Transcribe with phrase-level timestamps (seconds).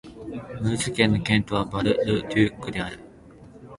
[0.61, 2.97] ムーズ県の県都はバル＝ル＝デュックである